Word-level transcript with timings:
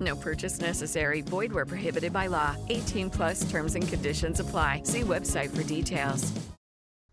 No 0.00 0.16
purchase 0.16 0.60
necessary. 0.60 1.20
Void 1.20 1.52
where 1.52 1.66
prohibited 1.66 2.12
by 2.12 2.26
law. 2.26 2.56
18 2.68 3.10
plus 3.10 3.50
terms 3.50 3.74
and 3.74 3.86
conditions 3.86 4.40
apply. 4.40 4.82
See 4.84 5.02
website 5.02 5.50
for 5.50 5.62
details. 5.62 6.32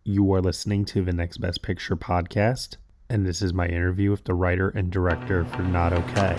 You 0.09 0.31
are 0.33 0.41
listening 0.41 0.85
to 0.85 1.03
the 1.03 1.11
Next 1.11 1.39
Best 1.39 1.61
Picture 1.61 1.97
podcast, 1.97 2.77
and 3.09 3.25
this 3.25 3.41
is 3.41 3.53
my 3.53 3.67
interview 3.67 4.09
with 4.09 4.23
the 4.23 4.33
writer 4.33 4.69
and 4.69 4.89
director 4.89 5.43
for 5.43 5.63
Not 5.63 5.91
Okay, 5.91 6.33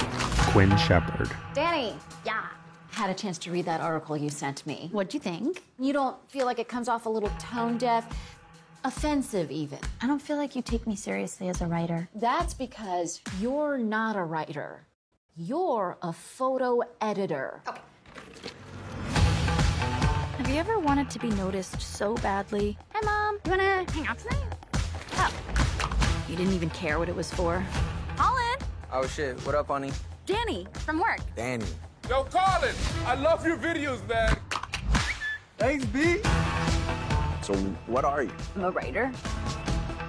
Quinn 0.53 0.75
Shepard. 0.78 1.31
Danny, 1.53 1.95
yeah. 2.25 2.47
Had 2.92 3.11
a 3.11 3.14
chance 3.14 3.36
to 3.41 3.51
read 3.51 3.67
that 3.67 3.83
article 3.83 4.17
you 4.17 4.30
sent 4.30 4.67
me. 4.67 4.89
What'd 4.91 5.12
you 5.12 5.20
think? 5.20 5.62
You 5.78 5.92
don't 5.92 6.17
feel 6.30 6.47
like 6.47 6.58
it 6.58 6.67
comes 6.67 6.89
off 6.89 7.05
a 7.05 7.11
little 7.11 7.30
tone 7.39 7.77
deaf, 7.77 8.11
offensive 8.84 9.51
even. 9.51 9.80
I 10.01 10.06
don't 10.06 10.23
feel 10.23 10.39
like 10.39 10.56
you 10.56 10.62
take 10.62 10.86
me 10.86 10.97
seriously 10.97 11.51
as 11.51 11.61
a 11.61 11.67
writer. 11.67 12.08
That's 12.14 12.55
because 12.55 13.20
you're 13.39 13.77
not 13.77 14.17
a 14.17 14.23
writer. 14.25 14.88
You're 15.41 15.97
a 16.03 16.12
photo 16.12 16.81
editor. 17.00 17.62
Have 19.12 20.50
you 20.50 20.56
ever 20.56 20.80
wanted 20.80 21.08
to 21.11 21.20
be 21.20 21.30
noticed 21.30 21.80
so 21.80 22.17
badly? 22.17 22.77
Hi, 22.92 23.00
Mom. 23.05 23.39
You 23.45 23.50
wanna 23.53 23.84
hang 23.92 24.08
out 24.08 24.19
tonight? 24.19 24.42
Oh. 25.12 25.33
You 26.28 26.34
didn't 26.34 26.55
even 26.55 26.70
care 26.70 26.98
what 26.98 27.08
it 27.08 27.14
was 27.14 27.33
for. 27.33 27.64
Colin! 28.17 28.56
Oh 28.92 29.06
shit, 29.06 29.39
what 29.47 29.55
up, 29.55 29.69
honey? 29.69 29.92
Danny, 30.27 30.67
from 30.72 30.98
work. 30.98 31.20
Danny. 31.36 31.67
Yo, 32.11 32.25
Colin, 32.25 32.75
I 33.06 33.14
love 33.14 33.47
your 33.47 33.58
videos, 33.58 34.05
man. 34.08 34.36
Thanks, 35.56 35.84
B. 35.84 36.20
So, 37.42 37.55
what 37.86 38.05
are 38.05 38.25
you? 38.25 38.33
I'm 38.56 38.64
a 38.64 38.73
writer. 38.73 39.12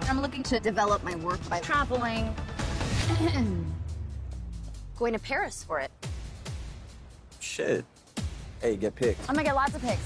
I'm 0.10 0.24
looking 0.24 0.42
to 0.42 0.60
develop 0.60 1.04
my 1.04 1.14
work 1.18 1.48
by 1.48 1.60
traveling. 1.60 2.34
Going 5.00 5.14
to 5.14 5.20
Paris 5.20 5.64
for 5.64 5.80
it. 5.80 5.92
Shit. 7.40 7.86
Hey, 8.62 8.76
get 8.76 8.96
pics. 8.96 9.18
I'm 9.30 9.36
gonna 9.36 9.46
get 9.46 9.56
lots 9.56 9.74
of 9.74 9.82
pics. 9.82 10.04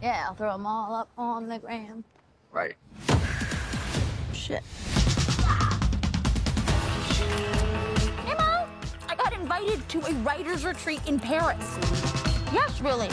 Yeah, 0.00 0.26
I'll 0.28 0.36
throw 0.36 0.52
them 0.52 0.64
all 0.64 0.94
up 0.94 1.08
on 1.18 1.48
the 1.48 1.58
gram. 1.58 2.04
Right. 2.52 2.76
Shit. 4.32 4.62
Hey, 8.24 8.34
Mom! 8.38 8.68
I 9.08 9.16
got 9.16 9.32
invited 9.32 9.88
to 9.88 10.06
a 10.06 10.12
writer's 10.22 10.64
retreat 10.64 11.00
in 11.08 11.18
Paris. 11.18 11.66
Yes, 12.52 12.80
really. 12.80 13.10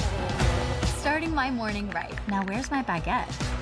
Starting 1.00 1.34
my 1.34 1.50
morning 1.50 1.90
right. 1.90 2.14
Now, 2.28 2.44
where's 2.44 2.70
my 2.70 2.84
baguette? 2.84 3.53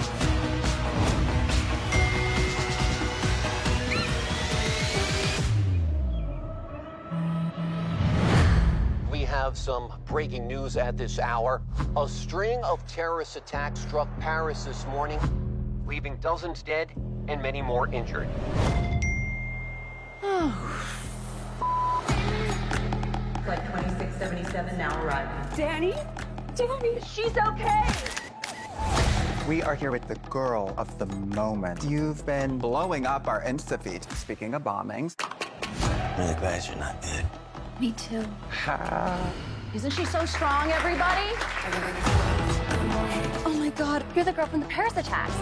Have 9.51 9.57
some 9.57 9.91
breaking 10.05 10.47
news 10.47 10.77
at 10.77 10.97
this 10.97 11.19
hour. 11.19 11.61
A 11.97 12.07
string 12.07 12.63
of 12.63 12.87
terrorist 12.87 13.35
attacks 13.35 13.81
struck 13.81 14.07
Paris 14.21 14.63
this 14.63 14.87
morning, 14.87 15.19
leaving 15.85 16.15
dozens 16.21 16.63
dead 16.63 16.89
and 17.27 17.41
many 17.41 17.61
more 17.61 17.93
injured. 17.93 18.29
Flight 20.21 20.53
2677 23.65 24.77
now 24.77 25.03
arriving. 25.03 25.57
Danny? 25.57 25.95
Danny, 26.55 27.01
she's 27.05 27.37
okay. 27.37 27.83
We 29.49 29.61
are 29.63 29.75
here 29.75 29.91
with 29.91 30.07
the 30.07 30.15
girl 30.29 30.73
of 30.77 30.97
the 30.97 31.07
moment. 31.07 31.83
You've 31.83 32.25
been 32.25 32.57
blowing 32.57 33.05
up 33.05 33.27
our 33.27 33.41
Insta 33.41 33.77
feed. 33.81 34.09
Speaking 34.13 34.53
of 34.53 34.63
bombings. 34.63 35.19
Really 36.17 36.35
glad 36.35 36.65
you're 36.65 36.77
not 36.77 37.01
dead. 37.01 37.25
Me 37.81 37.93
too. 37.93 38.23
Isn't 39.73 39.89
she 39.89 40.05
so 40.05 40.23
strong, 40.23 40.71
everybody? 40.71 41.31
Oh 43.43 43.55
my 43.57 43.69
god, 43.69 44.05
you're 44.15 44.23
the 44.23 44.31
girl 44.31 44.45
from 44.45 44.59
the 44.59 44.67
Paris 44.67 44.95
attacks. 44.97 45.33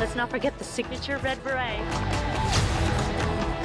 Let's 0.00 0.16
not 0.16 0.30
forget 0.30 0.56
the 0.56 0.64
signature 0.64 1.18
red 1.18 1.44
beret. 1.44 1.80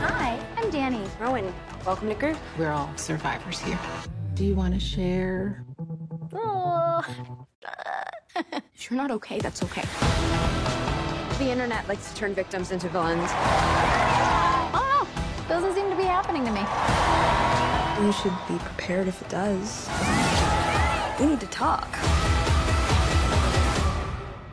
Hi, 0.01 0.37
I'm 0.57 0.69
Danny. 0.71 1.01
Rowan, 1.21 1.53
welcome 1.85 2.09
to 2.09 2.15
group. 2.15 2.37
We're 2.57 2.73
all 2.73 2.91
survivors 2.97 3.59
here. 3.59 3.79
Do 4.33 4.43
you 4.43 4.55
want 4.55 4.73
to 4.73 4.79
share? 4.81 5.63
Oh. 6.33 7.01
If 8.75 8.89
you're 8.91 8.97
not 8.97 9.09
okay, 9.11 9.39
that's 9.39 9.63
okay. 9.63 9.85
The 11.37 11.49
internet 11.49 11.87
likes 11.87 12.11
to 12.11 12.17
turn 12.17 12.33
victims 12.33 12.71
into 12.71 12.89
villains. 12.89 13.31
Oh 14.71 14.89
doesn't 15.49 15.73
seem 15.73 15.89
to 15.89 15.95
be 15.95 16.03
happening 16.03 16.45
to 16.45 16.51
me. 16.51 17.28
You 18.01 18.13
should 18.13 18.31
be 18.47 18.57
prepared 18.59 19.09
if 19.09 19.21
it 19.21 19.27
does. 19.27 19.89
We 21.19 21.25
need 21.25 21.41
to 21.41 21.47
talk. 21.47 21.91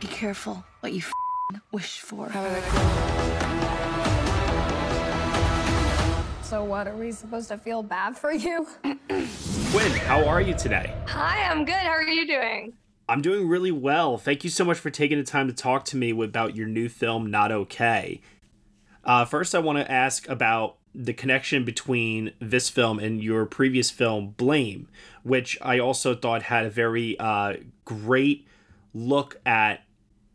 Be 0.00 0.08
careful 0.08 0.64
what 0.80 0.92
you 0.92 0.98
f- 0.98 1.60
wish 1.70 2.00
for. 2.00 2.28
So 6.42 6.64
what, 6.64 6.88
are 6.88 6.96
we 6.96 7.12
supposed 7.12 7.46
to 7.48 7.58
feel 7.58 7.84
bad 7.84 8.16
for 8.18 8.32
you? 8.32 8.66
Quinn, 8.82 9.92
how 9.92 10.26
are 10.26 10.40
you 10.40 10.54
today? 10.54 10.92
Hi, 11.06 11.48
I'm 11.48 11.64
good. 11.64 11.74
How 11.74 11.90
are 11.90 12.02
you 12.02 12.26
doing? 12.26 12.72
I'm 13.08 13.22
doing 13.22 13.46
really 13.46 13.70
well. 13.70 14.18
Thank 14.18 14.42
you 14.42 14.50
so 14.50 14.64
much 14.64 14.78
for 14.78 14.90
taking 14.90 15.18
the 15.18 15.24
time 15.24 15.46
to 15.46 15.54
talk 15.54 15.84
to 15.86 15.96
me 15.96 16.10
about 16.10 16.56
your 16.56 16.66
new 16.66 16.88
film, 16.88 17.30
Not 17.30 17.52
Okay. 17.52 18.20
Uh, 19.04 19.24
first, 19.24 19.54
I 19.54 19.60
want 19.60 19.78
to 19.78 19.88
ask 19.88 20.28
about 20.28 20.78
the 20.96 21.12
connection 21.12 21.62
between 21.62 22.32
this 22.40 22.70
film 22.70 22.98
and 22.98 23.22
your 23.22 23.44
previous 23.44 23.90
film, 23.90 24.34
Blame, 24.38 24.88
which 25.22 25.58
I 25.60 25.78
also 25.78 26.14
thought 26.14 26.44
had 26.44 26.64
a 26.64 26.70
very 26.70 27.18
uh, 27.18 27.54
great 27.84 28.48
look 28.94 29.38
at 29.44 29.82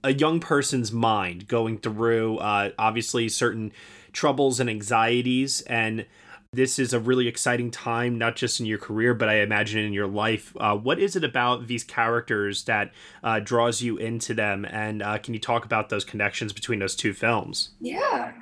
a 0.04 0.14
young 0.14 0.40
person's 0.40 0.92
mind 0.92 1.48
going 1.48 1.80
through 1.80 2.38
uh, 2.38 2.70
obviously 2.78 3.28
certain 3.28 3.72
troubles 4.14 4.60
and 4.60 4.70
anxieties. 4.70 5.62
And 5.62 6.06
this 6.54 6.78
is 6.78 6.94
a 6.94 7.00
really 7.00 7.28
exciting 7.28 7.72
time 7.72 8.18
not 8.18 8.36
just 8.36 8.60
in 8.60 8.66
your 8.66 8.78
career 8.78 9.14
but 9.14 9.30
i 9.30 9.36
imagine 9.36 9.84
in 9.84 9.94
your 9.94 10.08
life. 10.08 10.54
Uh, 10.60 10.76
what 10.76 11.00
is 11.00 11.16
it 11.16 11.24
about 11.24 11.68
these 11.68 11.84
characters 11.84 12.66
that 12.66 12.92
uh, 13.24 13.40
draws 13.40 13.82
you 13.82 13.98
into 13.98 14.36
them? 14.36 14.66
And 14.66 15.02
uh, 15.02 15.18
can 15.18 15.34
you 15.34 15.40
talk 15.40 15.66
about 15.66 15.90
those 15.90 16.06
connections 16.06 16.54
between 16.54 16.78
those 16.80 16.96
two 16.96 17.14
films? 17.14 17.70
Yeah. 17.80 18.34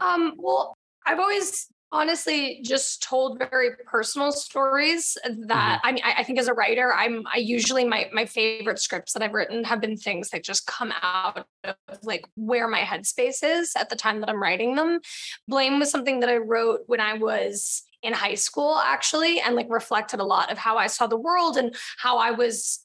Um, 0.00 0.34
well, 0.38 0.74
I've 1.06 1.20
always 1.20 1.68
honestly 1.92 2.60
just 2.64 3.02
told 3.02 3.38
very 3.38 3.70
personal 3.86 4.32
stories 4.32 5.16
that 5.24 5.32
mm-hmm. 5.32 5.86
I 5.86 5.92
mean 5.92 6.02
I, 6.04 6.14
I 6.18 6.22
think 6.24 6.38
as 6.38 6.48
a 6.48 6.52
writer 6.52 6.92
I'm 6.92 7.22
I 7.32 7.38
usually 7.38 7.84
my 7.84 8.10
my 8.12 8.26
favorite 8.26 8.80
scripts 8.80 9.12
that 9.12 9.22
I've 9.22 9.32
written 9.32 9.62
have 9.64 9.80
been 9.80 9.96
things 9.96 10.30
that 10.30 10.44
just 10.44 10.66
come 10.66 10.92
out 11.00 11.46
of 11.64 11.76
like 12.02 12.26
where 12.34 12.66
my 12.66 12.80
headspace 12.80 13.38
is 13.42 13.72
at 13.76 13.88
the 13.88 13.96
time 13.96 14.20
that 14.20 14.28
I'm 14.28 14.42
writing 14.42 14.74
them. 14.74 15.00
Blame 15.46 15.78
was 15.78 15.90
something 15.90 16.20
that 16.20 16.28
I 16.28 16.38
wrote 16.38 16.80
when 16.86 17.00
I 17.00 17.14
was 17.14 17.84
in 18.02 18.12
high 18.12 18.34
school 18.34 18.78
actually 18.78 19.40
and 19.40 19.54
like 19.54 19.70
reflected 19.70 20.20
a 20.20 20.24
lot 20.24 20.50
of 20.50 20.58
how 20.58 20.76
I 20.76 20.88
saw 20.88 21.06
the 21.06 21.16
world 21.16 21.56
and 21.56 21.74
how 21.98 22.18
I 22.18 22.32
was 22.32 22.84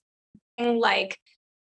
like 0.60 1.18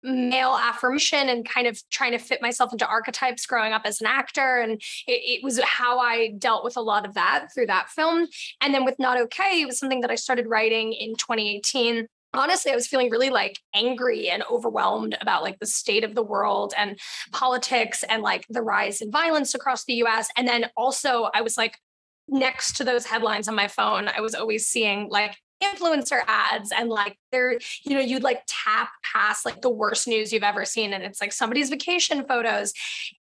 male 0.02 0.56
affirmation 0.61 1.29
and 1.29 1.49
kind 1.49 1.67
of 1.67 1.79
trying 1.91 2.12
to 2.12 2.19
fit 2.19 2.41
myself 2.41 2.73
into 2.73 2.87
archetypes 2.87 3.47
growing 3.47 3.73
up 3.73 3.82
as 3.85 4.00
an 4.00 4.06
actor. 4.06 4.58
And 4.61 4.73
it, 5.06 5.12
it, 5.12 5.44
was 5.44 5.61
how 5.61 5.99
I 5.99 6.32
dealt 6.38 6.64
with 6.64 6.76
a 6.76 6.81
lot 6.81 7.06
of 7.06 7.14
that 7.14 7.49
through 7.55 7.67
that 7.67 7.91
film. 7.91 8.26
And 8.61 8.73
then 8.73 8.85
with 8.85 8.99
Not 8.99 9.19
Okay, 9.20 9.61
it 9.61 9.67
was 9.67 9.79
something 9.79 10.00
that 10.00 10.11
I 10.11 10.14
started 10.14 10.47
writing 10.47 10.93
in 10.93 11.14
2018 11.17 12.06
honestly 12.32 12.70
i 12.70 12.76
was 12.76 12.87
feeling 12.87 13.11
really 13.11 13.31
like 13.31 13.58
angry 13.75 14.29
and 14.29 14.44
overwhelmed 14.50 15.17
about 15.20 15.43
like 15.43 15.58
the 15.58 15.67
state 15.67 16.05
of 16.05 16.14
the 16.14 16.23
world 16.23 16.73
and 16.76 16.97
politics 17.32 18.05
and 18.05 18.23
like 18.23 18.47
the 18.49 18.62
rise 18.62 19.00
in 19.00 19.11
violence 19.11 19.55
across 19.55 19.85
the 19.85 19.94
us 19.94 20.29
and 20.37 20.47
then 20.47 20.67
also 20.76 21.29
i 21.35 21.41
was 21.41 21.56
like 21.56 21.76
next 22.29 22.76
to 22.76 22.85
those 22.85 23.05
headlines 23.05 23.49
on 23.49 23.55
my 23.56 23.67
phone 23.67 24.08
i 24.17 24.20
was 24.20 24.35
always 24.35 24.67
seeing 24.67 25.08
like 25.08 25.37
influencer 25.62 26.20
ads 26.26 26.72
and 26.76 26.88
like 26.88 27.18
there 27.32 27.58
you 27.84 27.94
know 27.94 28.00
you'd 28.00 28.22
like 28.22 28.42
tap 28.46 28.88
past 29.02 29.44
like 29.44 29.60
the 29.60 29.70
worst 29.70 30.08
news 30.08 30.32
you've 30.32 30.42
ever 30.42 30.64
seen 30.64 30.92
and 30.92 31.04
it's 31.04 31.20
like 31.20 31.32
somebody's 31.32 31.70
vacation 31.70 32.24
photos 32.26 32.72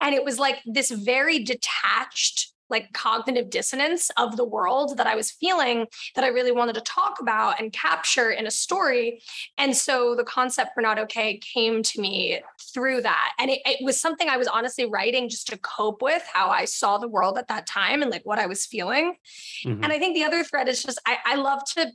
and 0.01 0.15
it 0.15 0.25
was 0.25 0.39
like 0.39 0.59
this 0.67 0.91
very 0.91 1.43
detached 1.43 2.53
like 2.71 2.93
cognitive 2.93 3.51
dissonance 3.51 4.11
of 4.17 4.37
the 4.37 4.45
world 4.45 4.97
that 4.99 5.07
I 5.07 5.15
was 5.15 5.31
feeling 5.31 5.87
that 6.15 6.25
I 6.25 6.29
really 6.29 6.53
wanted 6.53 6.75
to 6.75 6.81
talk 6.83 7.21
about 7.21 7.61
and 7.61 7.73
capture 7.73 8.31
in 8.31 8.47
a 8.47 8.51
story. 8.51 9.21
And 9.57 9.77
so 9.77 10.15
the 10.15 10.25
concept 10.25 10.73
for 10.75 10.83
Not 10.83 10.99
Okay 10.99 11.39
came 11.39 11.83
to 11.83 12.01
me 12.01 12.41
through 12.75 13.03
that. 13.03 13.33
And 13.39 13.51
it, 13.51 13.61
it, 13.65 13.79
was 13.83 14.01
something 14.01 14.29
I 14.29 14.37
was 14.37 14.49
honestly 14.49 14.85
writing 14.85 15.29
just 15.29 15.47
to 15.49 15.59
cope 15.59 16.03
with 16.03 16.23
how 16.33 16.49
I 16.49 16.67
saw 16.67 16.99
the 16.99 17.09
world 17.09 17.39
at 17.39 17.49
that 17.49 17.67
time 17.67 18.03
and 18.03 18.11
like 18.11 18.27
what 18.27 18.39
I 18.39 18.47
was 18.47 18.67
feeling. 18.67 19.15
Mm-hmm. 19.65 19.83
And 19.83 19.93
I 19.93 19.99
think 19.99 20.15
the 20.15 20.25
other 20.25 20.45
thread 20.45 20.69
is 20.69 20.83
just 20.83 21.01
I, 21.07 21.19
I 21.25 21.35
love 21.37 21.61
to 21.77 21.91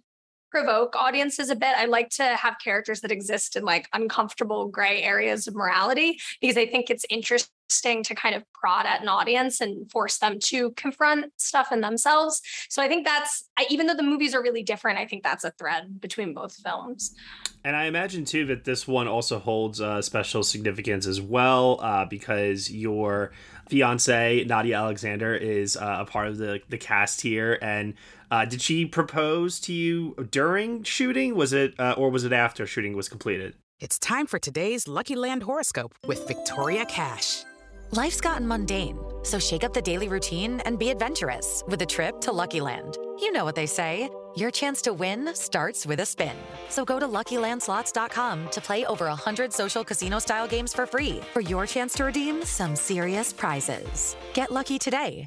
provoke 0.54 0.96
audiences 0.96 1.50
a 1.50 1.56
bit. 1.56 1.76
I 1.76 1.86
like 1.86 2.10
to 2.12 2.24
have 2.24 2.60
characters 2.64 3.02
that 3.02 3.12
exist 3.12 3.56
in 3.56 3.64
like 3.64 3.90
uncomfortable 3.92 4.68
gray 4.68 5.02
areas 5.02 5.48
of 5.48 5.56
morality 5.56 6.20
because 6.40 6.58
I 6.58 6.68
think 6.68 6.92
it's 6.92 7.08
interesting 7.10 8.04
to 8.04 8.14
kind 8.14 8.36
of 8.36 8.44
prod 8.54 8.86
at 8.86 9.02
an 9.02 9.08
audience 9.08 9.62
and 9.62 9.90
force 9.90 10.20
them 10.20 10.38
to 10.40 10.70
confront 10.74 11.32
stuff 11.38 11.72
in 11.72 11.82
themselves. 11.82 12.40
So 12.70 12.84
I 12.84 12.88
think 12.88 13.04
that's 13.04 13.50
even 13.72 13.88
though 13.88 13.96
the 13.96 14.04
movies 14.04 14.36
are 14.36 14.44
really 14.44 14.62
different, 14.62 15.00
I 15.00 15.08
think 15.08 15.24
that's 15.24 15.44
a 15.44 15.50
thread 15.58 16.00
between 16.00 16.36
both 16.36 16.54
films. 16.54 17.16
And 17.64 17.76
I 17.76 17.86
imagine 17.86 18.24
too 18.24 18.46
that 18.46 18.64
this 18.64 18.88
one 18.88 19.08
also 19.08 19.40
holds 19.40 19.82
uh, 19.82 20.04
special 20.04 20.44
significance 20.44 21.08
as 21.08 21.20
well 21.20 21.80
uh, 21.82 22.06
because 22.06 22.70
your 22.70 23.32
fiance 23.70 24.44
Nadia 24.44 24.78
Alexander 24.78 25.34
is 25.34 25.78
uh, 25.78 25.98
a 26.02 26.06
part 26.06 26.28
of 26.28 26.38
the 26.38 26.62
the 26.70 26.78
cast 26.78 27.22
here 27.22 27.58
and 27.62 27.96
uh, 28.34 28.46
did 28.46 28.60
she 28.60 28.84
propose 28.84 29.60
to 29.60 29.72
you 29.72 30.16
during 30.32 30.82
shooting? 30.82 31.36
Was 31.36 31.54
it, 31.54 31.80
uh, 31.80 31.94
or 31.96 32.10
was 32.10 32.24
it 32.24 32.34
after 32.34 32.66
shooting 32.66 32.96
was 32.96 33.08
completed? 33.08 33.54
It's 33.80 34.00
time 34.00 34.26
for 34.26 34.40
today's 34.40 34.88
Lucky 34.88 35.16
Land 35.16 35.44
horoscope 35.44 35.94
with 36.08 36.28
Victoria 36.28 36.84
Cash. 36.86 37.44
Life's 37.92 38.20
gotten 38.20 38.48
mundane, 38.48 38.98
so 39.22 39.38
shake 39.38 39.64
up 39.64 39.72
the 39.72 39.84
daily 39.84 40.08
routine 40.08 40.62
and 40.62 40.80
be 40.80 40.90
adventurous 40.90 41.64
with 41.68 41.80
a 41.84 41.86
trip 41.86 42.20
to 42.22 42.32
Lucky 42.32 42.60
Land. 42.60 42.98
You 43.20 43.32
know 43.32 43.46
what 43.46 43.54
they 43.54 43.68
say. 43.68 44.10
Your 44.36 44.50
chance 44.50 44.82
to 44.82 44.94
win 44.94 45.36
starts 45.36 45.86
with 45.86 46.00
a 46.00 46.06
spin. 46.08 46.36
So 46.70 46.84
go 46.84 47.00
to 47.00 47.08
LuckyLandSlots.com 47.08 48.50
to 48.50 48.62
play 48.62 48.84
over 48.88 49.06
100 49.06 49.54
social 49.54 49.84
casino-style 49.84 50.48
games 50.48 50.74
for 50.74 50.88
free 50.88 51.20
for 51.34 51.42
your 51.42 51.68
chance 51.68 51.94
to 51.96 52.06
redeem 52.06 52.44
some 52.44 52.76
serious 52.76 53.32
prizes. 53.32 54.16
Get 54.34 54.52
lucky 54.52 54.80
today 54.80 55.26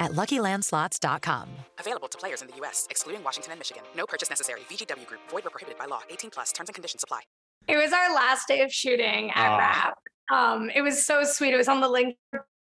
at 0.00 0.12
LuckyLandSlots.com. 0.12 1.48
Available 1.78 2.08
to 2.08 2.18
players 2.18 2.42
in 2.42 2.48
the 2.48 2.56
U.S., 2.56 2.86
excluding 2.90 3.22
Washington 3.22 3.52
and 3.52 3.60
Michigan. 3.60 3.82
No 3.96 4.06
purchase 4.06 4.30
necessary. 4.30 4.60
VGW 4.70 5.06
Group. 5.06 5.20
Void 5.30 5.44
where 5.44 5.50
prohibited 5.50 5.78
by 5.78 5.86
law. 5.86 6.00
18 6.10 6.30
plus. 6.30 6.52
Terms 6.52 6.68
and 6.68 6.74
conditions 6.74 7.02
apply. 7.02 7.20
It 7.68 7.76
was 7.76 7.92
our 7.92 8.14
last 8.14 8.48
day 8.48 8.62
of 8.62 8.72
shooting 8.72 9.30
at 9.34 9.54
oh. 9.54 9.58
Wrap. 9.58 9.98
Um, 10.32 10.70
it 10.74 10.82
was 10.82 11.04
so 11.04 11.24
sweet. 11.24 11.54
It 11.54 11.56
was 11.56 11.68
on 11.68 11.80
the 11.80 11.88
link 11.88 12.16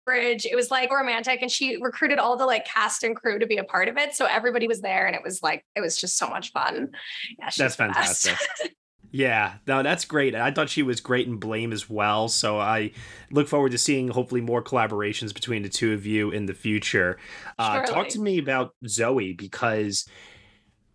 bridge. 0.05 0.47
It 0.47 0.57
was 0.57 0.71
like 0.71 0.93
romantic, 0.93 1.43
and 1.43 1.51
she 1.51 1.79
recruited 1.81 2.19
all 2.19 2.37
the 2.37 2.47
like 2.47 2.65
cast 2.65 3.05
and 3.05 3.15
crew 3.15 3.39
to 3.39 3.47
be 3.47 3.59
a 3.59 3.65
part 3.65 3.89
of 3.89 3.97
it. 3.97 4.15
So 4.15 4.27
everybody 4.27 4.67
was 4.67 4.81
there, 4.81 5.07
and 5.07 5.15
it 5.15 5.23
was 5.23 5.43
like 5.43 5.65
it 5.77 5.81
was 5.81 5.97
just 5.97 6.17
so 6.17 6.29
much 6.29 6.53
fun. 6.53 6.91
Yeah, 7.39 7.51
that's 7.57 7.77
fantastic. 7.77 8.37
Yeah, 9.13 9.57
no, 9.67 9.83
that's 9.83 10.07
great. 10.07 10.35
I 10.35 10.51
thought 10.51 10.71
she 10.71 10.83
was 10.83 11.03
great 11.03 11.27
in 11.27 11.37
Blame 11.37 11.73
as 11.73 11.89
well. 11.89 12.29
So 12.29 12.59
I 12.59 12.93
look 13.31 13.47
forward 13.47 13.73
to 13.73 13.79
seeing 13.79 14.09
hopefully 14.09 14.41
more 14.41 14.63
collaborations 14.63 15.35
between 15.35 15.63
the 15.63 15.69
two 15.69 15.93
of 15.93 16.07
you 16.07 16.31
in 16.31 16.47
the 16.47 16.55
future. 16.55 17.19
Uh, 17.59 17.83
talk 17.83 18.09
to 18.09 18.21
me 18.21 18.39
about 18.39 18.75
Zoe 18.89 19.35
because 19.35 20.09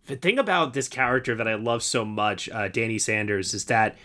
the 0.08 0.16
thing 0.16 0.40
about 0.40 0.74
this 0.74 0.88
character 0.88 1.36
that 1.36 1.48
I 1.48 1.56
love 1.56 1.84
so 1.84 2.04
much, 2.04 2.50
uh, 2.50 2.70
Danny 2.70 2.98
Sanders, 2.98 3.54
is 3.54 3.66
that 3.66 3.98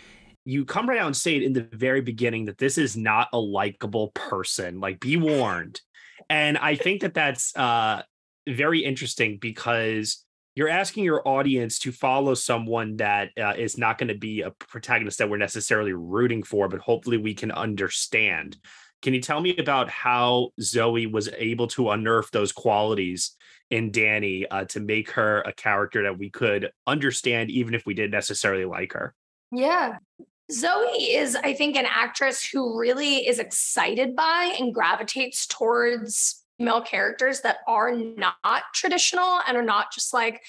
you 0.45 0.63
come 0.63 0.87
right 0.87 0.99
out 0.99 1.07
and 1.07 1.17
say 1.17 1.35
it 1.35 1.43
in 1.43 1.53
the 1.53 1.67
very 1.71 2.01
beginning 2.01 2.45
that 2.45 2.59
this 2.59 2.77
is 2.77 2.95
not 2.95 3.29
a 3.33 3.39
likable 3.39 4.09
person. 4.09 4.79
Like, 4.79 4.99
be 4.99 5.17
warned. 5.17 5.81
And 6.29 6.57
I 6.57 6.75
think 6.75 7.01
that 7.01 7.13
that's 7.13 7.55
uh, 7.55 8.03
very 8.47 8.83
interesting 8.83 9.37
because 9.41 10.22
you're 10.55 10.69
asking 10.69 11.03
your 11.03 11.27
audience 11.27 11.79
to 11.79 11.91
follow 11.91 12.33
someone 12.33 12.97
that 12.97 13.31
uh, 13.39 13.53
is 13.57 13.77
not 13.77 13.97
going 13.97 14.09
to 14.09 14.17
be 14.17 14.41
a 14.41 14.51
protagonist 14.51 15.17
that 15.17 15.29
we're 15.29 15.37
necessarily 15.37 15.93
rooting 15.93 16.43
for, 16.43 16.67
but 16.67 16.79
hopefully 16.79 17.17
we 17.17 17.33
can 17.33 17.51
understand. 17.51 18.57
Can 19.01 19.13
you 19.13 19.21
tell 19.21 19.41
me 19.41 19.57
about 19.57 19.89
how 19.89 20.49
Zoe 20.61 21.07
was 21.07 21.29
able 21.37 21.67
to 21.67 21.89
unearth 21.89 22.31
those 22.31 22.51
qualities 22.51 23.35
in 23.69 23.91
Danny 23.91 24.45
uh, 24.47 24.65
to 24.65 24.79
make 24.79 25.11
her 25.11 25.41
a 25.41 25.53
character 25.53 26.03
that 26.03 26.17
we 26.17 26.29
could 26.29 26.71
understand, 26.85 27.49
even 27.49 27.73
if 27.73 27.85
we 27.85 27.95
didn't 27.95 28.11
necessarily 28.11 28.65
like 28.65 28.93
her? 28.93 29.13
Yeah. 29.51 29.97
Zoe 30.51 31.15
is, 31.15 31.35
I 31.35 31.53
think, 31.53 31.75
an 31.75 31.87
actress 31.89 32.47
who 32.47 32.79
really 32.79 33.27
is 33.27 33.39
excited 33.39 34.15
by 34.15 34.55
and 34.59 34.73
gravitates 34.73 35.47
towards 35.47 36.42
female 36.63 36.81
characters 36.81 37.41
that 37.41 37.57
are 37.67 37.93
not 37.93 38.35
traditional 38.73 39.41
and 39.45 39.57
are 39.57 39.63
not 39.63 39.91
just 39.91 40.13
like 40.13 40.41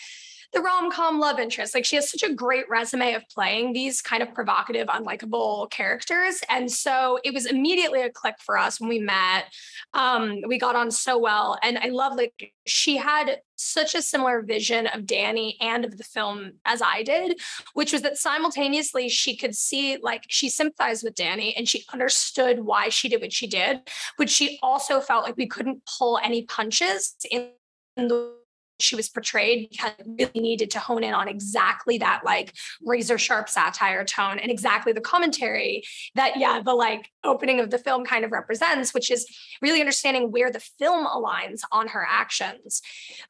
the 0.54 0.60
rom-com 0.62 1.18
love 1.18 1.38
interest. 1.38 1.74
Like 1.74 1.84
she 1.84 1.96
has 1.96 2.10
such 2.10 2.22
a 2.22 2.32
great 2.32 2.68
resume 2.70 3.14
of 3.14 3.22
playing 3.28 3.72
these 3.72 4.00
kind 4.00 4.22
of 4.22 4.32
provocative, 4.32 4.86
unlikable 4.88 5.70
characters. 5.70 6.40
And 6.48 6.70
so 6.70 7.18
it 7.24 7.34
was 7.34 7.46
immediately 7.46 8.02
a 8.02 8.10
click 8.10 8.36
for 8.38 8.56
us 8.56 8.80
when 8.80 8.88
we 8.88 8.98
met. 8.98 9.52
Um, 9.92 10.40
we 10.46 10.58
got 10.58 10.76
on 10.76 10.90
so 10.90 11.18
well. 11.18 11.58
And 11.62 11.78
I 11.78 11.88
love 11.88 12.16
like 12.16 12.52
she 12.66 12.96
had 12.96 13.40
such 13.56 13.94
a 13.94 14.02
similar 14.02 14.42
vision 14.42 14.86
of 14.88 15.06
Danny 15.06 15.56
and 15.60 15.84
of 15.84 15.96
the 15.96 16.04
film 16.04 16.52
as 16.64 16.80
I 16.82 17.02
did, 17.02 17.40
which 17.74 17.92
was 17.92 18.02
that 18.02 18.16
simultaneously 18.16 19.08
she 19.08 19.36
could 19.36 19.54
see 19.54 19.98
like 20.02 20.24
she 20.28 20.48
sympathized 20.48 21.04
with 21.04 21.14
Danny 21.14 21.54
and 21.56 21.68
she 21.68 21.84
understood 21.92 22.60
why 22.60 22.88
she 22.88 23.08
did 23.08 23.20
what 23.20 23.32
she 23.32 23.46
did, 23.46 23.80
but 24.18 24.30
she 24.30 24.58
also 24.62 25.00
felt 25.00 25.24
like 25.24 25.36
we 25.36 25.46
couldn't 25.46 25.82
pull 25.98 26.18
any 26.22 26.42
punches 26.42 27.14
in 27.30 27.50
the 27.96 28.43
she 28.80 28.96
was 28.96 29.08
portrayed 29.08 29.68
because 29.70 29.92
really 30.06 30.40
needed 30.40 30.70
to 30.70 30.78
hone 30.78 31.04
in 31.04 31.14
on 31.14 31.28
exactly 31.28 31.98
that 31.98 32.22
like 32.24 32.52
razor 32.82 33.18
sharp 33.18 33.48
satire 33.48 34.04
tone 34.04 34.38
and 34.38 34.50
exactly 34.50 34.92
the 34.92 35.00
commentary 35.00 35.82
that 36.14 36.36
yeah 36.36 36.60
the 36.60 36.74
like 36.74 37.10
opening 37.22 37.60
of 37.60 37.70
the 37.70 37.78
film 37.78 38.04
kind 38.04 38.24
of 38.24 38.32
represents 38.32 38.92
which 38.92 39.10
is 39.10 39.26
really 39.62 39.80
understanding 39.80 40.30
where 40.30 40.50
the 40.50 40.60
film 40.78 41.06
aligns 41.06 41.60
on 41.72 41.88
her 41.88 42.06
actions 42.08 42.82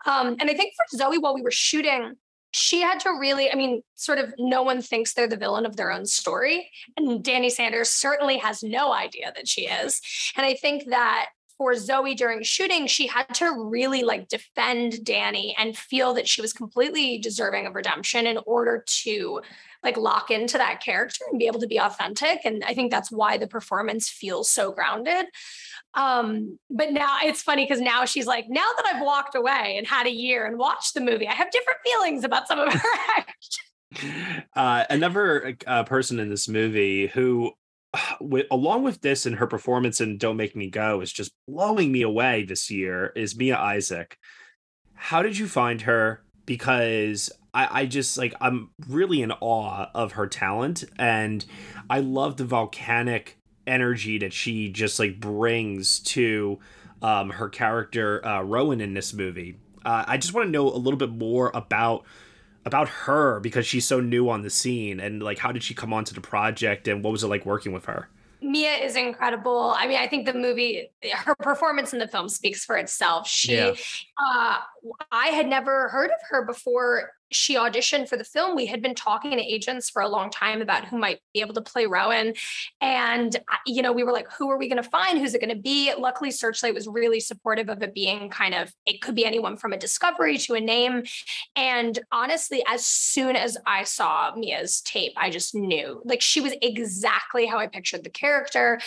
um, 0.06 0.36
and 0.40 0.50
i 0.50 0.54
think 0.54 0.72
for 0.76 0.96
zoe 0.96 1.18
while 1.18 1.34
we 1.34 1.42
were 1.42 1.50
shooting 1.50 2.14
she 2.56 2.80
had 2.80 3.00
to 3.00 3.10
really, 3.10 3.50
I 3.50 3.56
mean, 3.56 3.82
sort 3.96 4.18
of 4.18 4.32
no 4.38 4.62
one 4.62 4.80
thinks 4.80 5.12
they're 5.12 5.26
the 5.26 5.36
villain 5.36 5.66
of 5.66 5.74
their 5.74 5.90
own 5.90 6.06
story. 6.06 6.70
And 6.96 7.20
Danny 7.20 7.50
Sanders 7.50 7.90
certainly 7.90 8.38
has 8.38 8.62
no 8.62 8.92
idea 8.92 9.32
that 9.34 9.48
she 9.48 9.62
is. 9.62 10.00
And 10.36 10.46
I 10.46 10.54
think 10.54 10.88
that 10.90 11.30
for 11.58 11.74
Zoe 11.74 12.14
during 12.14 12.42
shooting, 12.42 12.86
she 12.86 13.06
had 13.06 13.32
to 13.34 13.50
really 13.56 14.02
like 14.02 14.28
defend 14.28 15.04
Danny 15.04 15.54
and 15.58 15.76
feel 15.76 16.14
that 16.14 16.28
she 16.28 16.40
was 16.40 16.52
completely 16.52 17.18
deserving 17.18 17.66
of 17.66 17.74
redemption 17.74 18.26
in 18.26 18.38
order 18.46 18.84
to 19.02 19.40
like 19.82 19.96
lock 19.96 20.30
into 20.30 20.58
that 20.58 20.80
character 20.82 21.24
and 21.30 21.38
be 21.38 21.46
able 21.46 21.60
to 21.60 21.66
be 21.66 21.78
authentic. 21.78 22.40
And 22.44 22.64
I 22.64 22.74
think 22.74 22.90
that's 22.90 23.12
why 23.12 23.36
the 23.36 23.46
performance 23.46 24.08
feels 24.08 24.50
so 24.50 24.72
grounded. 24.72 25.26
Um, 25.92 26.58
but 26.70 26.90
now 26.90 27.18
it's 27.22 27.42
funny 27.42 27.64
because 27.64 27.80
now 27.80 28.04
she's 28.04 28.26
like, 28.26 28.46
now 28.48 28.68
that 28.76 28.86
I've 28.92 29.02
walked 29.02 29.36
away 29.36 29.76
and 29.76 29.86
had 29.86 30.06
a 30.06 30.12
year 30.12 30.46
and 30.46 30.58
watched 30.58 30.94
the 30.94 31.00
movie, 31.00 31.28
I 31.28 31.34
have 31.34 31.50
different 31.50 31.78
feelings 31.84 32.24
about 32.24 32.48
some 32.48 32.58
of 32.58 32.72
her 32.72 32.88
actions. 33.16 34.46
Uh, 34.56 34.84
another 34.90 35.56
uh, 35.66 35.84
person 35.84 36.18
in 36.18 36.28
this 36.28 36.48
movie 36.48 37.06
who 37.06 37.52
with, 38.20 38.46
along 38.50 38.82
with 38.82 39.00
this 39.00 39.26
and 39.26 39.36
her 39.36 39.46
performance 39.46 40.00
in 40.00 40.18
Don't 40.18 40.36
Make 40.36 40.56
Me 40.56 40.68
Go 40.68 41.00
is 41.00 41.12
just 41.12 41.32
blowing 41.46 41.92
me 41.92 42.02
away 42.02 42.44
this 42.44 42.70
year 42.70 43.12
is 43.16 43.36
Mia 43.36 43.56
Isaac. 43.56 44.18
How 44.94 45.22
did 45.22 45.38
you 45.38 45.46
find 45.46 45.82
her? 45.82 46.22
Because 46.46 47.30
I, 47.52 47.80
I 47.80 47.86
just 47.86 48.18
like 48.18 48.34
I'm 48.40 48.70
really 48.88 49.22
in 49.22 49.32
awe 49.32 49.86
of 49.94 50.12
her 50.12 50.26
talent 50.26 50.84
and 50.98 51.44
I 51.88 52.00
love 52.00 52.36
the 52.36 52.44
volcanic 52.44 53.38
energy 53.66 54.18
that 54.18 54.32
she 54.32 54.68
just 54.68 54.98
like 54.98 55.20
brings 55.20 56.00
to 56.00 56.58
um, 57.00 57.30
her 57.30 57.48
character 57.48 58.26
uh, 58.26 58.42
Rowan 58.42 58.80
in 58.80 58.94
this 58.94 59.14
movie. 59.14 59.58
Uh, 59.84 60.04
I 60.06 60.16
just 60.16 60.34
want 60.34 60.46
to 60.46 60.50
know 60.50 60.68
a 60.68 60.76
little 60.76 60.98
bit 60.98 61.10
more 61.10 61.50
about 61.54 62.04
about 62.64 62.88
her 62.88 63.40
because 63.40 63.66
she's 63.66 63.84
so 63.84 64.00
new 64.00 64.28
on 64.28 64.42
the 64.42 64.50
scene 64.50 65.00
and 65.00 65.22
like 65.22 65.38
how 65.38 65.52
did 65.52 65.62
she 65.62 65.74
come 65.74 65.92
onto 65.92 66.14
the 66.14 66.20
project 66.20 66.88
and 66.88 67.04
what 67.04 67.10
was 67.10 67.22
it 67.22 67.28
like 67.28 67.44
working 67.44 67.72
with 67.72 67.84
her? 67.84 68.08
Mia 68.40 68.74
is 68.74 68.94
incredible. 68.94 69.74
I 69.76 69.86
mean, 69.86 69.98
I 69.98 70.06
think 70.06 70.26
the 70.26 70.34
movie, 70.34 70.90
her 71.12 71.34
performance 71.36 71.94
in 71.94 71.98
the 71.98 72.08
film 72.08 72.28
speaks 72.28 72.64
for 72.64 72.76
itself. 72.76 73.26
She, 73.26 73.56
yeah. 73.56 73.72
uh, 74.18 74.58
I 75.10 75.28
had 75.28 75.48
never 75.48 75.88
heard 75.88 76.10
of 76.10 76.20
her 76.28 76.44
before 76.44 77.12
she 77.34 77.56
auditioned 77.56 78.08
for 78.08 78.16
the 78.16 78.24
film, 78.24 78.54
we 78.54 78.66
had 78.66 78.80
been 78.80 78.94
talking 78.94 79.32
to 79.32 79.42
agents 79.42 79.90
for 79.90 80.02
a 80.02 80.08
long 80.08 80.30
time 80.30 80.62
about 80.62 80.84
who 80.84 80.98
might 80.98 81.20
be 81.32 81.40
able 81.40 81.54
to 81.54 81.60
play 81.60 81.86
Rowan. 81.86 82.34
And, 82.80 83.34
uh, 83.36 83.56
you 83.66 83.82
know, 83.82 83.92
we 83.92 84.04
were 84.04 84.12
like, 84.12 84.30
who 84.32 84.50
are 84.50 84.58
we 84.58 84.68
going 84.68 84.82
to 84.82 84.88
find? 84.88 85.18
Who's 85.18 85.34
it 85.34 85.40
going 85.40 85.54
to 85.54 85.60
be? 85.60 85.92
Luckily, 85.98 86.30
Searchlight 86.30 86.74
was 86.74 86.86
really 86.86 87.20
supportive 87.20 87.68
of 87.68 87.82
it 87.82 87.94
being 87.94 88.30
kind 88.30 88.54
of, 88.54 88.72
it 88.86 89.02
could 89.02 89.14
be 89.14 89.24
anyone 89.24 89.56
from 89.56 89.72
a 89.72 89.76
discovery 89.76 90.38
to 90.38 90.54
a 90.54 90.60
name. 90.60 91.02
And 91.56 91.98
honestly, 92.12 92.62
as 92.66 92.86
soon 92.86 93.36
as 93.36 93.56
I 93.66 93.84
saw 93.84 94.32
Mia's 94.36 94.80
tape, 94.82 95.12
I 95.16 95.30
just 95.30 95.54
knew 95.54 96.00
like 96.04 96.20
she 96.20 96.40
was 96.40 96.54
exactly 96.62 97.46
how 97.46 97.58
I 97.58 97.66
pictured 97.66 98.04
the 98.04 98.10
character. 98.10 98.80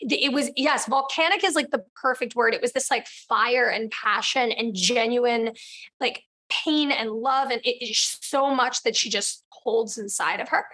It 0.00 0.32
was, 0.32 0.50
yes, 0.56 0.86
volcanic 0.86 1.44
is 1.44 1.54
like 1.54 1.70
the 1.70 1.84
perfect 1.94 2.34
word. 2.34 2.54
It 2.54 2.62
was 2.62 2.72
this 2.72 2.90
like 2.90 3.06
fire 3.06 3.68
and 3.68 3.90
passion 3.90 4.52
and 4.52 4.74
genuine, 4.74 5.52
like 6.00 6.22
pain 6.64 6.90
and 6.90 7.10
love 7.10 7.50
and 7.50 7.60
it 7.64 7.82
is 7.82 8.18
so 8.20 8.54
much 8.54 8.82
that 8.82 8.96
she 8.96 9.10
just 9.10 9.44
holds 9.50 9.98
inside 9.98 10.40
of 10.40 10.48
her 10.48 10.64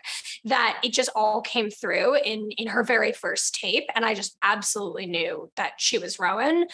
that 0.44 0.78
it 0.84 0.92
just 0.92 1.10
all 1.14 1.40
came 1.40 1.70
through 1.70 2.16
in 2.22 2.50
in 2.52 2.68
her 2.68 2.84
very 2.84 3.12
first 3.12 3.54
tape 3.54 3.84
and 3.94 4.04
i 4.04 4.14
just 4.14 4.36
absolutely 4.42 5.06
knew 5.06 5.50
that 5.56 5.72
she 5.78 5.98
was 5.98 6.18
rowan. 6.18 6.66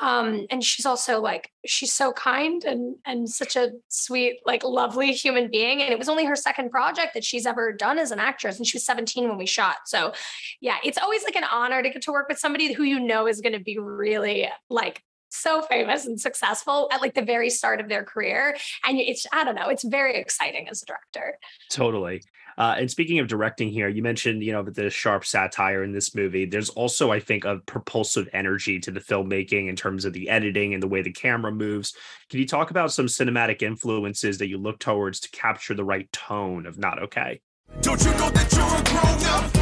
Um 0.00 0.46
and 0.50 0.64
she's 0.64 0.86
also 0.86 1.20
like 1.20 1.50
she's 1.66 1.92
so 1.92 2.12
kind 2.12 2.64
and 2.64 2.96
and 3.04 3.28
such 3.28 3.56
a 3.56 3.72
sweet 3.88 4.40
like 4.44 4.64
lovely 4.64 5.12
human 5.12 5.50
being 5.50 5.82
and 5.82 5.92
it 5.92 5.98
was 5.98 6.08
only 6.08 6.24
her 6.24 6.36
second 6.36 6.70
project 6.70 7.14
that 7.14 7.24
she's 7.24 7.46
ever 7.46 7.72
done 7.72 7.98
as 7.98 8.10
an 8.10 8.18
actress 8.18 8.56
and 8.56 8.66
she 8.66 8.76
was 8.76 8.86
17 8.86 9.28
when 9.28 9.38
we 9.38 9.46
shot. 9.46 9.76
So 9.86 10.12
yeah 10.60 10.78
it's 10.82 10.98
always 10.98 11.24
like 11.24 11.36
an 11.36 11.44
honor 11.44 11.82
to 11.82 11.90
get 11.90 12.02
to 12.02 12.12
work 12.12 12.28
with 12.28 12.38
somebody 12.38 12.72
who 12.72 12.82
you 12.82 12.98
know 12.98 13.26
is 13.26 13.40
going 13.40 13.52
to 13.52 13.60
be 13.60 13.78
really 13.78 14.48
like 14.68 15.02
so 15.32 15.62
famous 15.62 16.06
and 16.06 16.20
successful 16.20 16.88
at 16.92 17.00
like 17.00 17.14
the 17.14 17.22
very 17.22 17.50
start 17.50 17.80
of 17.80 17.88
their 17.88 18.04
career. 18.04 18.56
And 18.84 18.98
it's, 18.98 19.26
I 19.32 19.44
don't 19.44 19.54
know, 19.54 19.68
it's 19.68 19.84
very 19.84 20.16
exciting 20.16 20.68
as 20.68 20.82
a 20.82 20.86
director. 20.86 21.38
Totally. 21.70 22.22
Uh, 22.58 22.74
and 22.78 22.90
speaking 22.90 23.18
of 23.18 23.28
directing 23.28 23.70
here, 23.70 23.88
you 23.88 24.02
mentioned, 24.02 24.42
you 24.42 24.52
know, 24.52 24.62
the 24.62 24.90
sharp 24.90 25.24
satire 25.24 25.82
in 25.82 25.92
this 25.92 26.14
movie. 26.14 26.44
There's 26.44 26.68
also, 26.70 27.10
I 27.10 27.18
think, 27.18 27.44
a 27.44 27.58
propulsive 27.64 28.28
energy 28.32 28.78
to 28.80 28.90
the 28.90 29.00
filmmaking 29.00 29.68
in 29.68 29.76
terms 29.76 30.04
of 30.04 30.12
the 30.12 30.28
editing 30.28 30.74
and 30.74 30.82
the 30.82 30.88
way 30.88 31.02
the 31.02 31.12
camera 31.12 31.52
moves. 31.52 31.94
Can 32.28 32.40
you 32.40 32.46
talk 32.46 32.70
about 32.70 32.92
some 32.92 33.06
cinematic 33.06 33.62
influences 33.62 34.38
that 34.38 34.48
you 34.48 34.58
look 34.58 34.78
towards 34.78 35.20
to 35.20 35.30
capture 35.30 35.74
the 35.74 35.84
right 35.84 36.12
tone 36.12 36.66
of 36.66 36.78
Not 36.78 37.02
Okay? 37.02 37.40
Don't 37.80 38.04
you 38.04 38.10
know 38.12 38.30
that 38.30 38.52
you're 38.52 38.62
a 38.62 38.82
grown 38.84 39.56
up? 39.56 39.61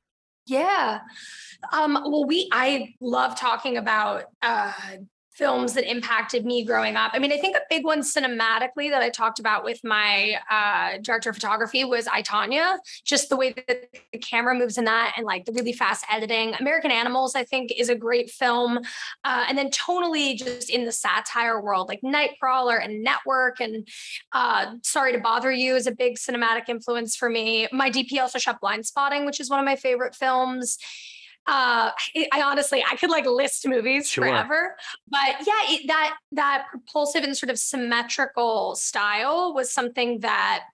Yeah. 0.45 1.01
Um, 1.71 1.93
well, 1.93 2.25
we 2.25 2.49
I 2.51 2.93
love 2.99 3.39
talking 3.39 3.77
about 3.77 4.25
uh, 4.41 4.73
films 5.33 5.73
that 5.73 5.89
impacted 5.89 6.45
me 6.45 6.65
growing 6.65 6.95
up. 6.95 7.11
I 7.13 7.19
mean, 7.19 7.31
I 7.31 7.37
think 7.37 7.55
a 7.55 7.61
big 7.69 7.85
one 7.85 8.01
cinematically 8.01 8.89
that 8.89 9.01
I 9.01 9.09
talked 9.09 9.39
about 9.39 9.63
with 9.63 9.79
my 9.83 10.35
uh, 10.49 10.97
director 11.01 11.29
of 11.29 11.35
photography 11.35 11.85
was 11.85 12.05
I, 12.07 12.21
Tonya. 12.21 12.77
Just 13.05 13.29
the 13.29 13.37
way 13.37 13.53
that 13.53 13.87
the 14.11 14.19
camera 14.19 14.53
moves 14.53 14.77
in 14.77 14.85
that 14.85 15.13
and 15.15 15.25
like 15.25 15.45
the 15.45 15.53
really 15.53 15.73
fast 15.73 16.05
editing. 16.11 16.53
American 16.59 16.91
Animals, 16.91 17.35
I 17.35 17.45
think, 17.45 17.71
is 17.77 17.89
a 17.89 17.95
great 17.95 18.29
film. 18.29 18.79
Uh, 19.23 19.45
and 19.47 19.57
then 19.57 19.69
tonally, 19.71 20.35
just 20.35 20.69
in 20.69 20.85
the 20.85 20.91
satire 20.91 21.61
world, 21.61 21.87
like 21.87 22.01
Nightcrawler 22.01 22.83
and 22.83 23.01
Network 23.01 23.61
and 23.61 23.87
uh, 24.33 24.73
Sorry 24.83 25.13
to 25.13 25.19
Bother 25.19 25.51
You 25.51 25.75
is 25.75 25.87
a 25.87 25.91
big 25.91 26.17
cinematic 26.17 26.67
influence 26.67 27.15
for 27.15 27.29
me. 27.29 27.67
My 27.71 27.89
DP 27.89 28.19
also 28.19 28.37
shot 28.37 28.59
Blindspotting, 28.61 29.25
which 29.25 29.39
is 29.39 29.49
one 29.49 29.59
of 29.59 29.65
my 29.65 29.77
favorite 29.77 30.15
films 30.15 30.77
uh 31.47 31.91
I 32.31 32.41
honestly 32.41 32.83
I 32.89 32.95
could 32.95 33.09
like 33.09 33.25
list 33.25 33.67
movies 33.67 34.09
sure. 34.09 34.25
forever 34.25 34.75
but 35.07 35.35
yeah 35.45 35.73
it, 35.73 35.87
that 35.87 36.17
that 36.33 36.67
propulsive 36.69 37.23
and 37.23 37.35
sort 37.35 37.49
of 37.49 37.57
symmetrical 37.57 38.75
style 38.75 39.53
was 39.53 39.71
something 39.71 40.19
that 40.19 40.65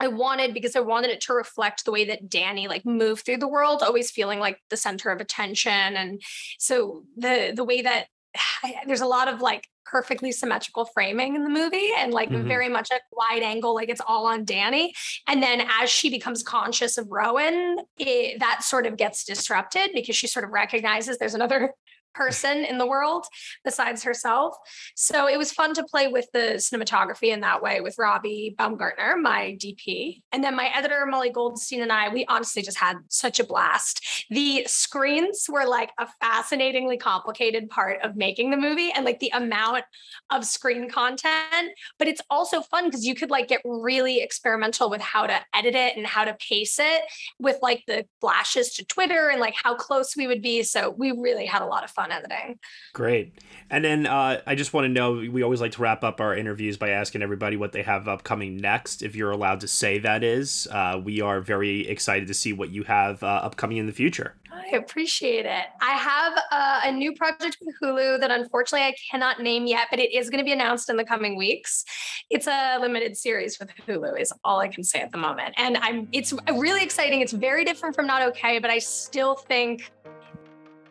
I 0.00 0.08
wanted 0.08 0.54
because 0.54 0.74
I 0.74 0.80
wanted 0.80 1.10
it 1.10 1.20
to 1.22 1.34
reflect 1.34 1.84
the 1.84 1.92
way 1.92 2.06
that 2.06 2.28
Danny 2.28 2.66
like 2.66 2.84
moved 2.84 3.24
through 3.24 3.38
the 3.38 3.48
world 3.48 3.82
always 3.82 4.10
feeling 4.10 4.40
like 4.40 4.58
the 4.70 4.76
center 4.76 5.10
of 5.10 5.20
attention 5.20 5.72
and 5.72 6.22
so 6.58 7.04
the 7.16 7.52
the 7.54 7.64
way 7.64 7.82
that 7.82 8.06
there's 8.86 9.00
a 9.00 9.06
lot 9.06 9.28
of 9.28 9.40
like 9.40 9.68
perfectly 9.84 10.32
symmetrical 10.32 10.84
framing 10.86 11.34
in 11.34 11.44
the 11.44 11.50
movie 11.50 11.88
and 11.98 12.12
like 12.12 12.30
mm-hmm. 12.30 12.48
very 12.48 12.68
much 12.68 12.90
a 12.90 12.98
wide 13.12 13.42
angle 13.42 13.74
like 13.74 13.88
it's 13.88 14.00
all 14.06 14.26
on 14.26 14.44
danny 14.44 14.92
and 15.28 15.42
then 15.42 15.66
as 15.80 15.90
she 15.90 16.10
becomes 16.10 16.42
conscious 16.42 16.98
of 16.98 17.06
rowan 17.10 17.76
it, 17.98 18.38
that 18.40 18.62
sort 18.62 18.86
of 18.86 18.96
gets 18.96 19.24
disrupted 19.24 19.90
because 19.94 20.16
she 20.16 20.26
sort 20.26 20.44
of 20.44 20.50
recognizes 20.50 21.18
there's 21.18 21.34
another 21.34 21.72
person 22.14 22.64
in 22.64 22.78
the 22.78 22.86
world 22.86 23.26
besides 23.64 24.02
herself. 24.02 24.56
So 24.94 25.28
it 25.28 25.38
was 25.38 25.52
fun 25.52 25.74
to 25.74 25.84
play 25.84 26.08
with 26.08 26.26
the 26.32 26.56
cinematography 26.56 27.28
in 27.28 27.40
that 27.40 27.62
way 27.62 27.80
with 27.80 27.96
Robby 27.98 28.54
Baumgartner, 28.58 29.16
my 29.16 29.56
DP. 29.60 30.22
And 30.32 30.42
then 30.42 30.56
my 30.56 30.70
editor, 30.74 31.04
Molly 31.06 31.30
Goldstein, 31.30 31.82
and 31.82 31.92
I, 31.92 32.08
we 32.08 32.24
honestly 32.26 32.62
just 32.62 32.78
had 32.78 32.96
such 33.08 33.40
a 33.40 33.44
blast. 33.44 34.26
The 34.30 34.64
screens 34.66 35.46
were 35.48 35.66
like 35.66 35.90
a 35.98 36.06
fascinatingly 36.20 36.96
complicated 36.96 37.68
part 37.68 38.00
of 38.02 38.16
making 38.16 38.50
the 38.50 38.56
movie 38.56 38.90
and 38.90 39.04
like 39.04 39.20
the 39.20 39.32
amount 39.34 39.84
of 40.30 40.44
screen 40.44 40.88
content. 40.88 41.72
But 41.98 42.08
it's 42.08 42.22
also 42.30 42.60
fun 42.60 42.86
because 42.86 43.04
you 43.04 43.14
could 43.14 43.30
like 43.30 43.48
get 43.48 43.60
really 43.64 44.20
experimental 44.20 44.90
with 44.90 45.00
how 45.00 45.26
to 45.26 45.40
edit 45.54 45.74
it 45.74 45.96
and 45.96 46.06
how 46.06 46.24
to 46.24 46.36
pace 46.48 46.78
it 46.78 47.02
with 47.38 47.58
like 47.62 47.82
the 47.86 48.06
flashes 48.20 48.72
to 48.74 48.84
Twitter 48.84 49.28
and 49.28 49.40
like 49.40 49.54
how 49.62 49.74
close 49.74 50.16
we 50.16 50.26
would 50.26 50.42
be. 50.42 50.62
So 50.62 50.94
we 50.96 51.10
really 51.10 51.46
had 51.46 51.62
a 51.62 51.66
lot 51.66 51.84
of 51.84 51.90
fun 51.90 52.03
on 52.04 52.12
editing. 52.12 52.58
Great. 52.92 53.40
And 53.70 53.84
then 53.84 54.06
uh, 54.06 54.40
I 54.46 54.54
just 54.54 54.72
want 54.72 54.84
to 54.84 54.88
know 54.88 55.12
we 55.12 55.42
always 55.42 55.60
like 55.60 55.72
to 55.72 55.82
wrap 55.82 56.04
up 56.04 56.20
our 56.20 56.36
interviews 56.36 56.76
by 56.76 56.90
asking 56.90 57.22
everybody 57.22 57.56
what 57.56 57.72
they 57.72 57.82
have 57.82 58.06
upcoming 58.06 58.56
next. 58.56 59.02
If 59.02 59.16
you're 59.16 59.30
allowed 59.30 59.60
to 59.60 59.68
say 59.68 59.98
that 59.98 60.22
is, 60.22 60.68
uh, 60.70 61.00
we 61.02 61.20
are 61.20 61.40
very 61.40 61.88
excited 61.88 62.28
to 62.28 62.34
see 62.34 62.52
what 62.52 62.70
you 62.70 62.84
have 62.84 63.22
uh, 63.22 63.26
upcoming 63.26 63.78
in 63.78 63.86
the 63.86 63.92
future. 63.92 64.36
I 64.52 64.76
appreciate 64.76 65.46
it. 65.46 65.64
I 65.80 65.92
have 65.92 66.32
uh, 66.52 66.80
a 66.84 66.92
new 66.92 67.14
project 67.14 67.58
with 67.60 67.74
Hulu 67.82 68.20
that 68.20 68.30
unfortunately 68.30 68.86
I 68.86 68.94
cannot 69.10 69.40
name 69.40 69.66
yet, 69.66 69.88
but 69.90 69.98
it 69.98 70.14
is 70.14 70.30
going 70.30 70.38
to 70.38 70.44
be 70.44 70.52
announced 70.52 70.88
in 70.88 70.96
the 70.96 71.04
coming 71.04 71.36
weeks. 71.36 71.84
It's 72.30 72.46
a 72.46 72.78
limited 72.80 73.16
series 73.16 73.58
with 73.58 73.70
Hulu, 73.86 74.20
is 74.20 74.32
all 74.44 74.60
I 74.60 74.68
can 74.68 74.84
say 74.84 75.00
at 75.00 75.10
the 75.10 75.18
moment. 75.18 75.54
And 75.58 75.76
I'm 75.78 76.08
it's 76.12 76.32
really 76.50 76.82
exciting. 76.82 77.20
It's 77.20 77.32
very 77.32 77.64
different 77.64 77.94
from 77.94 78.06
Not 78.06 78.22
Okay, 78.22 78.58
but 78.58 78.70
I 78.70 78.78
still 78.78 79.34
think 79.34 79.90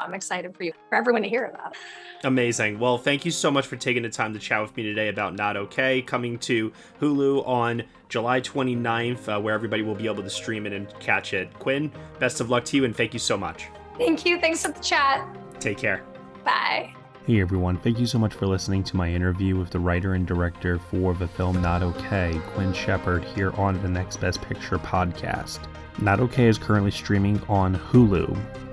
I'm 0.04 0.14
excited 0.14 0.56
for 0.56 0.64
you, 0.64 0.74
for 0.90 0.96
everyone 0.96 1.24
to 1.24 1.30
hear 1.30 1.46
about. 1.46 1.76
Amazing. 2.24 2.80
Well, 2.80 2.98
thank 2.98 3.26
you 3.26 3.32
so 3.32 3.50
much 3.50 3.66
for 3.68 3.76
taking 3.76 4.04
the 4.04 4.10
time 4.10 4.34
to 4.34 4.40
chat 4.40 4.62
with 4.62 4.76
me 4.76 4.84
today 4.84 5.10
about 5.10 5.36
Not 5.36 5.58
Okay, 5.58 6.02
coming 6.02 6.38
to 6.40 6.72
Hulu 7.02 7.48
on 7.48 7.84
July 8.10 8.42
29th, 8.42 9.28
uh, 9.28 9.40
where 9.42 9.54
everybody 9.54 9.82
will 9.82 9.96
be 9.96 10.06
able 10.06 10.24
to 10.24 10.30
stream 10.30 10.66
it 10.66 10.74
and 10.74 10.88
catch 11.00 11.34
it. 11.34 11.54
Quinn, 11.60 11.92
best 12.20 12.40
of 12.42 12.50
luck 12.50 12.66
to 12.66 12.78
you, 12.78 12.86
and 12.86 12.96
thank 12.96 13.14
you 13.14 13.20
so 13.20 13.38
much. 13.38 13.68
Thank 13.98 14.26
you. 14.26 14.40
Thanks 14.40 14.66
for 14.66 14.72
the 14.72 14.80
chat. 14.80 15.26
Take 15.60 15.78
care. 15.78 16.04
Bye. 16.44 16.94
Hey 17.26 17.40
everyone, 17.40 17.78
thank 17.78 18.00
you 18.00 18.06
so 18.06 18.20
much 18.20 18.34
for 18.34 18.48
listening 18.48 18.84
to 18.84 18.98
my 18.98 19.10
interview 19.10 19.56
with 19.56 19.70
the 19.70 19.80
writer 19.80 20.14
and 20.14 20.28
director 20.28 20.78
for 20.78 21.14
the 21.14 21.26
film 21.26 21.62
Not 21.62 21.82
Okay, 21.82 22.38
Quinn 22.48 22.74
Shepard, 22.74 23.24
here 23.24 23.52
on 23.54 23.82
the 23.82 23.88
Next 23.88 24.18
Best 24.18 24.42
Picture 24.42 24.78
podcast. 24.78 25.60
Not 26.00 26.20
Okay 26.20 26.48
is 26.48 26.58
currently 26.58 26.92
streaming 26.92 27.42
on 27.48 27.78
Hulu. 27.78 28.38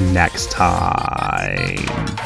next 0.00 0.50
time. 0.50 2.25